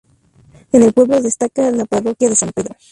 [0.71, 2.73] En el pueblo destaca la parroquia de San Pedro.